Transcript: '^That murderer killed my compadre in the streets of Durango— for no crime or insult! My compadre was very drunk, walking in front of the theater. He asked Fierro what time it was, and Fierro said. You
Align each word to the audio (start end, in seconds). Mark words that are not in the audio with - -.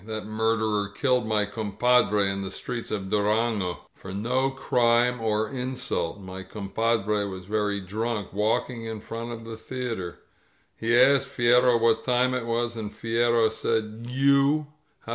'^That 0.03 0.25
murderer 0.25 0.89
killed 0.89 1.27
my 1.27 1.45
compadre 1.45 2.25
in 2.27 2.41
the 2.41 2.49
streets 2.49 2.89
of 2.89 3.11
Durango— 3.11 3.81
for 3.93 4.11
no 4.11 4.49
crime 4.49 5.21
or 5.21 5.47
insult! 5.51 6.19
My 6.19 6.41
compadre 6.41 7.27
was 7.27 7.45
very 7.45 7.79
drunk, 7.79 8.33
walking 8.33 8.83
in 8.83 8.99
front 8.99 9.31
of 9.31 9.45
the 9.45 9.57
theater. 9.57 10.17
He 10.75 10.97
asked 10.97 11.27
Fierro 11.27 11.79
what 11.79 12.03
time 12.03 12.33
it 12.33 12.47
was, 12.47 12.75
and 12.77 12.91
Fierro 12.91 13.47
said. 13.51 14.07
You 14.09 14.65